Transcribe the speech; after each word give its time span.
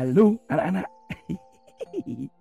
Halo 0.00 0.40
anak-anak. 0.48 0.88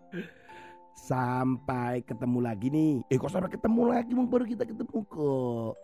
Sampai 1.12 2.00
ketemu 2.08 2.40
lagi 2.40 2.72
nih. 2.72 3.04
Eh 3.12 3.20
kok 3.20 3.36
sampai 3.36 3.52
ketemu 3.52 3.92
lagi? 3.92 4.16
Baru 4.16 4.48
kita 4.48 4.64
ketemu 4.64 5.04
kok. 5.04 5.76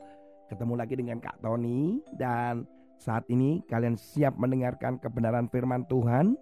Ketemu 0.48 0.74
lagi 0.80 0.96
dengan 0.96 1.20
Kak 1.20 1.44
Tony 1.44 2.00
dan 2.16 2.64
saat 2.96 3.28
ini 3.28 3.60
kalian 3.68 4.00
siap 4.00 4.40
mendengarkan 4.40 5.04
kebenaran 5.04 5.52
firman 5.52 5.84
Tuhan 5.92 6.40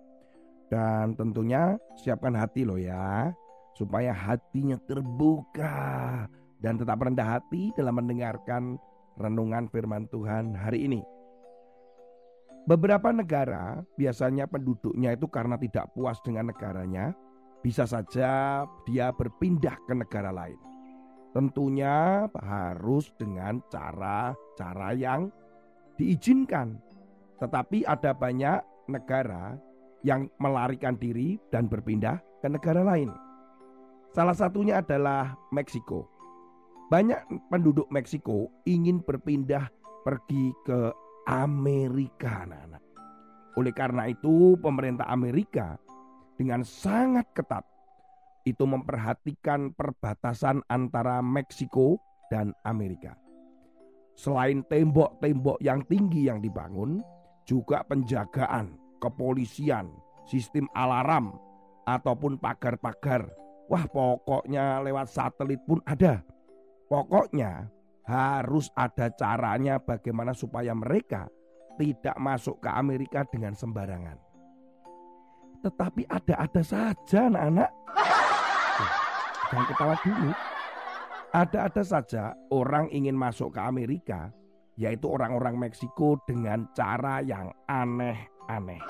dan 0.69 1.17
tentunya 1.17 1.81
siapkan 1.97 2.37
hati 2.37 2.61
loh 2.61 2.77
ya 2.77 3.33
supaya 3.73 4.13
hatinya 4.13 4.77
terbuka 4.85 6.29
dan 6.61 6.77
tetap 6.77 7.01
rendah 7.01 7.41
hati 7.41 7.73
dalam 7.73 7.97
mendengarkan 7.97 8.77
renungan 9.17 9.65
firman 9.73 10.05
Tuhan 10.13 10.53
hari 10.53 10.85
ini. 10.85 11.01
Beberapa 12.63 13.11
negara 13.11 13.83
biasanya 13.99 14.47
penduduknya 14.47 15.19
itu 15.19 15.27
karena 15.27 15.59
tidak 15.59 15.91
puas 15.91 16.15
dengan 16.23 16.47
negaranya, 16.47 17.11
bisa 17.59 17.83
saja 17.83 18.63
dia 18.87 19.11
berpindah 19.11 19.75
ke 19.83 19.91
negara 19.91 20.31
lain. 20.31 20.55
Tentunya 21.35 22.23
harus 22.31 23.11
dengan 23.19 23.59
cara-cara 23.67 24.95
yang 24.95 25.27
diizinkan. 25.99 26.79
Tetapi 27.43 27.83
ada 27.83 28.15
banyak 28.15 28.63
negara 28.87 29.59
yang 30.07 30.31
melarikan 30.39 30.95
diri 30.95 31.35
dan 31.51 31.67
berpindah 31.67 32.23
ke 32.39 32.47
negara 32.47 32.79
lain. 32.79 33.11
Salah 34.15 34.37
satunya 34.37 34.79
adalah 34.79 35.35
Meksiko. 35.51 36.07
Banyak 36.87 37.49
penduduk 37.51 37.91
Meksiko 37.91 38.47
ingin 38.63 39.03
berpindah 39.03 39.67
pergi 40.05 40.53
ke 40.63 40.93
Amerika 41.29 42.43
anak-anak. 42.43 42.83
Oleh 43.55 43.73
karena 43.75 44.09
itu 44.09 44.57
pemerintah 44.59 45.07
Amerika 45.07 45.77
dengan 46.35 46.65
sangat 46.65 47.29
ketat 47.37 47.63
itu 48.43 48.67
memperhatikan 48.67 49.71
perbatasan 49.71 50.65
antara 50.67 51.23
Meksiko 51.23 51.95
dan 52.27 52.51
Amerika. 52.67 53.15
Selain 54.13 54.61
tembok-tembok 54.67 55.57
yang 55.63 55.81
tinggi 55.87 56.27
yang 56.27 56.43
dibangun, 56.43 57.01
juga 57.47 57.81
penjagaan, 57.87 58.77
kepolisian, 58.99 59.89
sistem 60.27 60.67
alarm, 60.75 61.33
ataupun 61.87 62.39
pagar-pagar. 62.39 63.27
Wah 63.71 63.87
pokoknya 63.87 64.83
lewat 64.83 65.07
satelit 65.07 65.59
pun 65.63 65.79
ada. 65.87 66.19
Pokoknya 66.91 67.71
harus 68.03 68.67
ada 68.75 69.07
caranya 69.15 69.79
bagaimana 69.79 70.35
supaya 70.35 70.75
mereka 70.75 71.27
tidak 71.79 72.15
masuk 72.19 72.59
ke 72.59 72.69
Amerika 72.69 73.23
dengan 73.25 73.55
sembarangan. 73.55 74.19
Tetapi 75.63 76.03
ada-ada 76.11 76.61
saja 76.61 77.31
anak-anak. 77.31 77.71
Jangan 79.49 79.65
ketawa 79.71 79.95
dulu. 80.03 80.31
Ada-ada 81.33 81.81
saja 81.81 82.23
orang 82.53 82.91
ingin 82.93 83.17
masuk 83.17 83.57
ke 83.57 83.61
Amerika, 83.63 84.29
yaitu 84.77 85.09
orang-orang 85.09 85.57
Meksiko 85.57 86.19
dengan 86.29 86.69
cara 86.77 87.25
yang 87.25 87.49
aneh-aneh. 87.65 88.83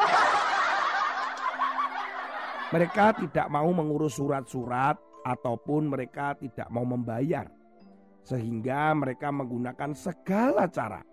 Mereka 2.74 3.22
tidak 3.22 3.48
mau 3.54 3.70
mengurus 3.70 4.18
surat-surat 4.18 4.98
ataupun 5.24 5.94
mereka 5.94 6.34
tidak 6.42 6.68
mau 6.74 6.84
membayar 6.84 7.48
sehingga 8.24 8.96
mereka 8.96 9.30
menggunakan 9.30 9.92
segala 9.92 10.68
cara. 10.72 11.04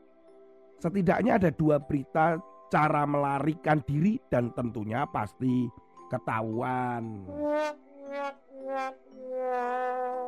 Setidaknya 0.80 1.36
ada 1.36 1.50
dua 1.52 1.76
berita 1.82 2.40
cara 2.70 3.02
melarikan 3.04 3.82
diri 3.84 4.16
dan 4.30 4.54
tentunya 4.54 5.04
pasti 5.10 5.68
ketahuan. 6.08 7.26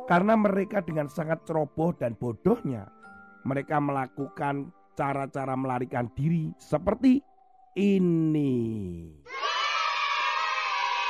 Karena 0.05 0.33
mereka 0.35 0.83
dengan 0.83 1.07
sangat 1.07 1.47
ceroboh 1.47 1.95
dan 1.95 2.13
bodohnya, 2.19 2.85
mereka 3.47 3.79
melakukan 3.79 4.69
cara-cara 4.93 5.55
melarikan 5.57 6.11
diri 6.13 6.51
seperti 6.59 7.23
ini. 7.79 8.53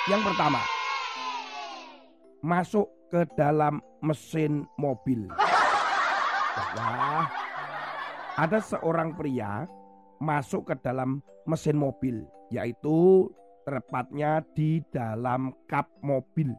Yang 0.07 0.21
pertama, 0.29 0.61
masuk 2.43 2.87
ke 3.07 3.23
dalam 3.39 3.79
mesin 4.03 4.67
mobil. 4.75 5.31
Wah, 6.53 7.25
ada 8.37 8.61
seorang 8.61 9.17
pria 9.17 9.65
masuk 10.21 10.69
ke 10.69 10.75
dalam 10.85 11.25
mesin 11.49 11.73
mobil, 11.73 12.21
yaitu 12.53 13.25
tepatnya 13.65 14.45
di 14.53 14.77
dalam 14.93 15.49
kap 15.65 15.89
mobil. 16.05 16.53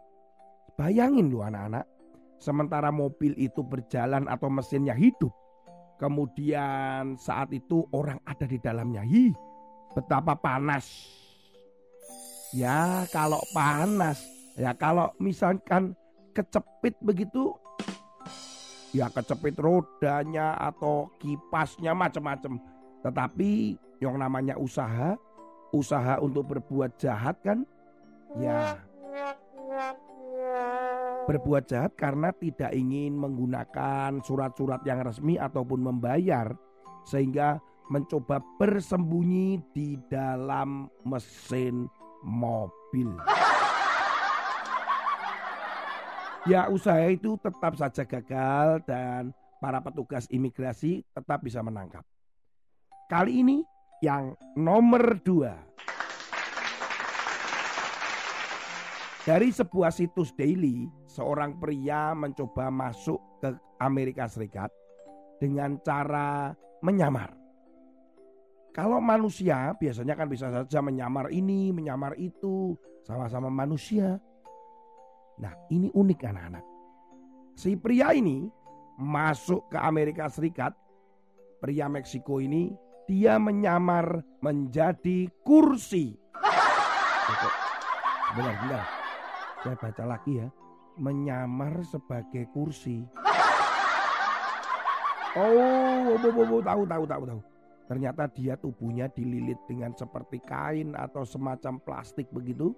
Bayangin 0.75 1.31
lu 1.31 1.47
anak-anak, 1.47 1.87
sementara 2.43 2.91
mobil 2.91 3.39
itu 3.39 3.63
berjalan 3.63 4.27
atau 4.27 4.51
mesinnya 4.51 4.99
hidup. 4.99 5.31
Kemudian 6.03 7.15
saat 7.15 7.55
itu 7.55 7.87
orang 7.95 8.19
ada 8.27 8.51
di 8.51 8.59
dalamnya. 8.59 9.07
Hi, 9.07 9.31
betapa 9.95 10.35
panas. 10.35 10.91
Ya 12.51 13.07
kalau 13.15 13.39
panas, 13.55 14.19
ya 14.59 14.75
kalau 14.75 15.15
misalkan 15.23 15.95
kecepit 16.35 16.99
begitu 16.99 17.55
ya 18.95 19.11
kecepit 19.11 19.59
rodanya 19.59 20.55
atau 20.55 21.11
kipasnya 21.19 21.93
macam-macam. 21.93 22.63
Tetapi 23.03 23.77
yang 23.99 24.17
namanya 24.17 24.55
usaha, 24.55 25.19
usaha 25.75 26.23
untuk 26.23 26.55
berbuat 26.55 26.97
jahat 26.97 27.37
kan 27.43 27.67
ya 28.39 28.79
berbuat 31.25 31.65
jahat 31.67 31.97
karena 31.97 32.31
tidak 32.37 32.71
ingin 32.77 33.17
menggunakan 33.17 34.21
surat-surat 34.21 34.85
yang 34.85 35.03
resmi 35.03 35.41
ataupun 35.41 35.81
membayar 35.81 36.53
sehingga 37.09 37.59
mencoba 37.89 38.41
bersembunyi 38.61 39.61
di 39.73 39.97
dalam 40.09 40.89
mesin 41.05 41.89
mobil. 42.25 43.13
Ya 46.45 46.69
usaha 46.69 47.01
itu 47.09 47.41
tetap 47.41 47.73
saja 47.73 48.05
gagal 48.05 48.85
dan 48.85 49.33
para 49.65 49.81
petugas 49.81 50.29
imigrasi 50.29 51.01
tetap 51.17 51.41
bisa 51.41 51.65
menangkap. 51.65 52.05
Kali 53.09 53.41
ini 53.41 53.65
yang 54.05 54.37
nomor 54.53 55.25
dua. 55.25 55.57
Dari 59.25 59.49
sebuah 59.49 59.89
situs 59.89 60.37
daily, 60.37 60.85
seorang 61.09 61.57
pria 61.57 62.13
mencoba 62.13 62.69
masuk 62.69 63.41
ke 63.41 63.49
Amerika 63.81 64.29
Serikat 64.29 64.69
dengan 65.41 65.81
cara 65.81 66.53
menyamar. 66.85 67.33
Kalau 68.77 69.01
manusia 69.01 69.73
biasanya 69.81 70.13
kan 70.13 70.29
bisa 70.29 70.53
saja 70.53 70.85
menyamar 70.85 71.33
ini, 71.33 71.73
menyamar 71.73 72.21
itu, 72.21 72.77
sama-sama 73.01 73.49
manusia. 73.49 74.21
Nah 75.41 75.55
ini 75.71 75.91
unik 75.91 76.21
anak-anak. 76.23 76.65
Si 77.55 77.75
pria 77.79 78.15
ini 78.15 78.47
masuk 78.99 79.71
ke 79.71 79.79
Amerika 79.79 80.31
Serikat. 80.31 80.75
Pria 81.59 81.89
Meksiko 81.89 82.45
ini 82.45 82.77
dia 83.09 83.41
menyamar 83.41 84.21
menjadi 84.45 85.29
kursi. 85.43 86.13
Benar, 88.35 88.55
benar. 88.67 88.85
Saya 89.63 89.77
baca 89.79 90.05
lagi 90.05 90.33
ya. 90.43 90.49
Menyamar 91.01 91.83
sebagai 91.87 92.51
kursi. 92.53 93.07
Oh, 95.35 96.15
bo, 96.15 96.29
bo, 96.31 96.43
bo, 96.47 96.57
tahu, 96.63 96.83
tahu, 96.87 97.05
tahu, 97.11 97.23
tahu. 97.27 97.41
Ternyata 97.91 98.31
dia 98.31 98.55
tubuhnya 98.55 99.11
dililit 99.11 99.59
dengan 99.67 99.91
seperti 99.93 100.39
kain 100.47 100.95
atau 100.95 101.27
semacam 101.27 101.83
plastik 101.83 102.31
begitu. 102.31 102.71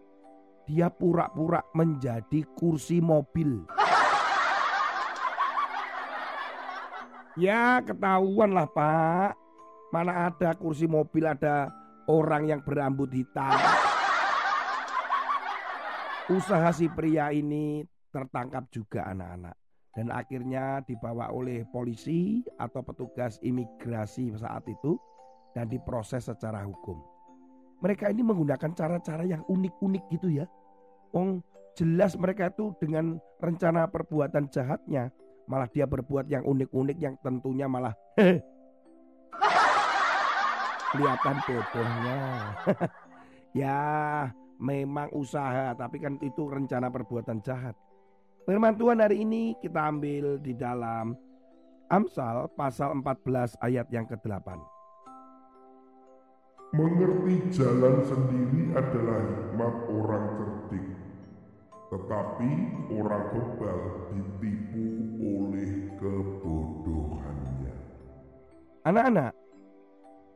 Dia 0.67 0.91
pura-pura 0.91 1.63
menjadi 1.79 2.43
kursi 2.59 2.99
mobil. 2.99 3.71
Ya 7.39 7.79
ketahuan 7.87 8.51
lah 8.51 8.67
pak. 8.67 9.39
Mana 9.95 10.27
ada 10.27 10.59
kursi 10.59 10.91
mobil 10.91 11.23
ada 11.23 11.71
orang 12.11 12.51
yang 12.51 12.61
berambut 12.67 13.15
hitam. 13.15 13.55
Usaha 16.27 16.75
si 16.75 16.91
pria 16.91 17.31
ini 17.31 17.87
tertangkap 18.11 18.67
juga 18.75 19.07
anak-anak. 19.07 19.55
Dan 19.95 20.11
akhirnya 20.11 20.83
dibawa 20.83 21.31
oleh 21.31 21.63
polisi 21.71 22.43
atau 22.59 22.83
petugas 22.83 23.39
imigrasi 23.39 24.35
saat 24.35 24.67
itu 24.67 24.99
dan 25.55 25.71
diproses 25.71 26.27
secara 26.27 26.67
hukum. 26.67 27.16
Mereka 27.85 28.09
ini 28.13 28.23
menggunakan 28.25 28.73
cara-cara 28.73 29.25
yang 29.29 29.45
unik-unik 29.47 30.05
gitu 30.13 30.33
ya. 30.33 30.49
Ong 31.13 31.45
jelas 31.77 32.17
mereka 32.17 32.49
itu 32.49 32.73
dengan 32.81 33.21
rencana 33.37 33.85
perbuatan 33.85 34.49
jahatnya 34.49 35.13
malah 35.47 35.71
dia 35.71 35.87
berbuat 35.87 36.27
yang 36.27 36.43
unik-unik 36.43 36.99
yang 36.99 37.15
tentunya 37.23 37.71
malah 37.71 37.95
kelihatan 40.91 41.37
bodohnya. 41.45 42.19
ya, 43.63 43.81
memang 44.57 45.13
usaha, 45.13 45.77
tapi 45.77 46.01
kan 46.01 46.17
itu 46.25 46.49
rencana 46.49 46.89
perbuatan 46.89 47.45
jahat. 47.45 47.77
Firman 48.47 48.79
Tuhan 48.79 49.03
hari 49.03 49.27
ini 49.27 49.59
kita 49.59 49.91
ambil 49.91 50.39
di 50.39 50.55
dalam 50.55 51.19
Amsal 51.87 52.51
pasal 52.55 52.99
14 52.99 53.59
ayat 53.63 53.87
yang 53.95 54.07
ke-8. 54.11 54.76
Mengerti 56.77 57.57
jalan 57.57 58.05
sendiri 58.05 58.77
adalah 58.77 59.25
hikmat 59.25 59.75
orang 59.89 60.25
cerdik, 60.37 60.87
tetapi 61.89 62.51
orang 62.93 63.25
bebal 63.33 63.81
ditipu 64.13 64.85
oleh 65.25 65.89
kebodohannya. 65.97 67.73
Anak-anak, 68.85 69.33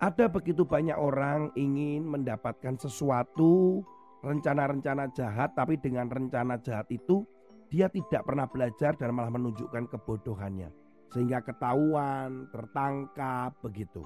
ada 0.00 0.24
begitu 0.32 0.64
banyak 0.64 0.96
orang 0.96 1.52
ingin 1.60 2.08
mendapatkan 2.08 2.80
sesuatu, 2.80 3.84
rencana-rencana 4.24 5.12
jahat, 5.12 5.52
tapi 5.52 5.76
dengan 5.76 6.08
rencana 6.08 6.56
jahat 6.56 6.88
itu 6.88 7.20
dia 7.68 7.92
tidak 7.92 8.24
pernah 8.24 8.48
belajar 8.48 8.96
dan 8.96 9.12
malah 9.12 9.28
menunjukkan 9.28 9.92
kebodohannya. 9.92 10.72
Sehingga 11.12 11.44
ketahuan, 11.44 12.48
tertangkap, 12.48 13.60
begitu. 13.60 14.00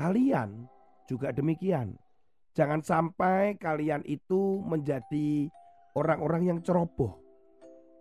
Kalian 0.00 0.64
juga 1.12 1.28
demikian. 1.36 1.92
Jangan 2.56 2.80
sampai 2.80 3.60
kalian 3.60 4.00
itu 4.08 4.64
menjadi 4.64 5.52
orang-orang 5.92 6.48
yang 6.48 6.58
ceroboh 6.64 7.20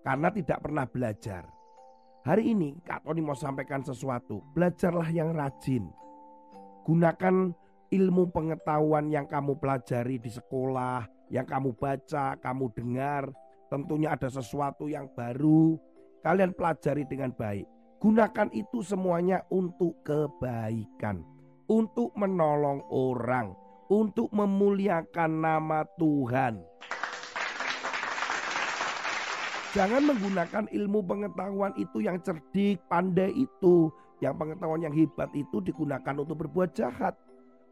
karena 0.07 0.31
tidak 0.31 0.63
pernah 0.63 0.87
belajar. 0.87 1.43
Hari 2.23 2.55
ini 2.55 2.79
Kak 2.87 3.03
Tony 3.03 3.19
mau 3.19 3.35
sampaikan 3.35 3.83
sesuatu. 3.83 4.39
Belajarlah 4.55 5.11
yang 5.11 5.35
rajin. 5.35 5.91
Gunakan 6.87 7.51
ilmu 7.91 8.31
pengetahuan 8.31 9.11
yang 9.11 9.27
kamu 9.27 9.59
pelajari 9.59 10.21
di 10.21 10.31
sekolah, 10.31 11.03
yang 11.27 11.43
kamu 11.43 11.75
baca, 11.75 12.39
kamu 12.39 12.71
dengar. 12.77 13.27
Tentunya 13.67 14.13
ada 14.15 14.29
sesuatu 14.31 14.87
yang 14.87 15.11
baru. 15.11 15.75
Kalian 16.21 16.53
pelajari 16.53 17.03
dengan 17.09 17.33
baik. 17.33 17.65
Gunakan 18.01 18.49
itu 18.53 18.81
semuanya 18.81 19.45
untuk 19.53 20.01
kebaikan, 20.01 21.21
untuk 21.71 22.11
menolong 22.19 22.83
orang, 22.91 23.55
untuk 23.87 24.27
memuliakan 24.35 25.31
nama 25.39 25.87
Tuhan. 25.95 26.59
Jangan 29.71 30.03
menggunakan 30.03 30.67
ilmu 30.67 30.99
pengetahuan 31.07 31.71
itu 31.79 32.03
yang 32.03 32.19
cerdik, 32.19 32.83
pandai 32.91 33.31
itu 33.31 33.87
yang 34.19 34.35
pengetahuan 34.35 34.83
yang 34.83 34.91
hebat 34.91 35.31
itu 35.31 35.63
digunakan 35.63 36.11
untuk 36.19 36.43
berbuat 36.43 36.75
jahat. 36.75 37.15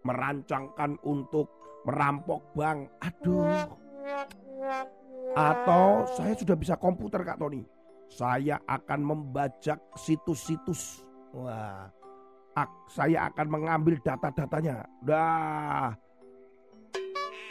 Merancangkan 0.08 0.96
untuk 1.04 1.52
merampok 1.84 2.56
bank. 2.56 2.88
Aduh. 3.04 3.68
Atau 5.36 6.08
saya 6.16 6.32
sudah 6.40 6.56
bisa 6.56 6.80
komputer 6.80 7.20
Kak 7.28 7.36
Tony. 7.36 7.68
Saya 8.08 8.64
akan 8.64 9.00
membajak 9.04 9.78
situs-situs. 10.00 11.04
Wah. 11.36 11.99
Saya 12.90 13.30
akan 13.32 13.48
mengambil 13.48 13.96
data-datanya. 14.02 14.84
Dah. 15.06 15.94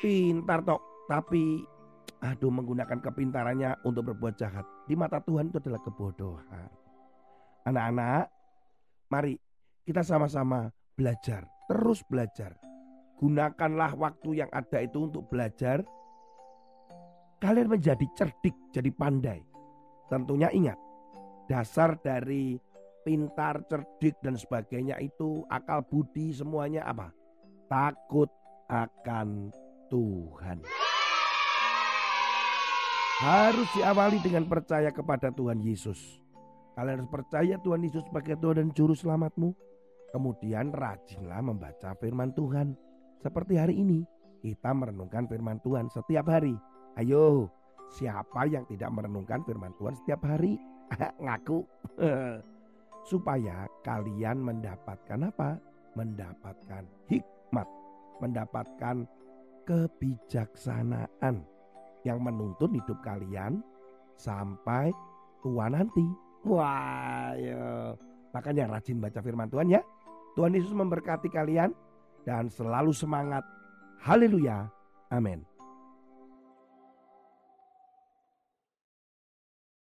Pintar 0.03 0.61
tok. 0.67 0.83
Tapi 1.09 1.65
aduh 2.19 2.51
menggunakan 2.51 2.99
kepintarannya 2.99 3.79
untuk 3.87 4.13
berbuat 4.13 4.35
jahat. 4.37 4.67
Di 4.85 4.99
mata 4.99 5.23
Tuhan 5.23 5.49
itu 5.49 5.63
adalah 5.63 5.81
kebodohan. 5.81 6.69
Anak-anak, 7.65 8.27
Mari 9.09 9.41
kita 9.89 10.05
sama-sama 10.05 10.69
belajar, 10.93 11.49
terus 11.65 12.05
belajar. 12.05 12.53
Gunakanlah 13.17 13.97
waktu 13.97 14.45
yang 14.45 14.51
ada 14.53 14.85
itu 14.85 15.09
untuk 15.09 15.25
belajar. 15.33 15.81
Kalian 17.41 17.73
menjadi 17.73 18.05
cerdik, 18.13 18.53
jadi 18.69 18.93
pandai. 18.93 19.41
Tentunya 20.13 20.53
ingat, 20.53 20.77
dasar 21.49 21.97
dari 22.05 22.61
pintar, 23.09 23.65
cerdik 23.65 24.21
dan 24.21 24.37
sebagainya 24.37 25.01
itu 25.01 25.41
akal 25.49 25.81
budi 25.81 26.29
semuanya 26.29 26.85
apa? 26.85 27.09
Takut 27.73 28.29
akan 28.69 29.49
Tuhan. 29.89 30.61
Harus 33.25 33.69
diawali 33.73 34.21
dengan 34.21 34.45
percaya 34.45 34.93
kepada 34.93 35.33
Tuhan 35.33 35.65
Yesus. 35.65 36.21
Kalian 36.77 37.01
harus 37.01 37.09
percaya 37.09 37.57
Tuhan 37.65 37.81
Yesus 37.81 38.05
sebagai 38.05 38.37
Tuhan 38.37 38.61
dan 38.61 38.69
Juru 38.77 38.93
Selamatmu. 38.93 39.57
Kemudian 40.13 40.69
rajinlah 40.71 41.41
membaca 41.41 41.97
firman 41.97 42.37
Tuhan. 42.37 42.77
Seperti 43.25 43.57
hari 43.57 43.81
ini, 43.81 44.05
kita 44.45 44.71
merenungkan 44.77 45.25
firman 45.27 45.59
Tuhan 45.65 45.89
setiap 45.91 46.29
hari. 46.29 46.55
Ayo, 47.01 47.49
siapa 47.89 48.45
yang 48.47 48.69
tidak 48.69 48.93
merenungkan 48.93 49.43
firman 49.49 49.73
Tuhan 49.81 49.97
setiap 49.97 50.23
hari? 50.29 50.61
Ngaku. 51.25 51.65
Supaya 53.09 53.65
kalian 53.89 54.45
mendapatkan 54.45 55.33
apa? 55.33 55.57
Mendapatkan 55.97 56.85
hikmat. 57.09 57.65
Mendapatkan 58.21 59.09
kebijaksanaan 59.65 61.41
yang 62.05 62.21
menuntun 62.21 62.77
hidup 62.77 63.01
kalian 63.01 63.65
sampai 64.21 64.93
tua 65.41 65.73
nanti. 65.73 66.05
Wah, 66.45 67.33
ya. 67.33 67.97
Makanya 68.37 68.77
rajin 68.77 69.01
baca 69.01 69.25
firman 69.25 69.49
Tuhan 69.49 69.73
ya. 69.73 69.81
Tuhan 70.37 70.53
Yesus 70.53 70.77
memberkati 70.77 71.33
kalian 71.33 71.73
dan 72.29 72.53
selalu 72.53 72.93
semangat. 72.93 73.43
Haleluya. 74.05 74.69
Amin. 75.09 75.58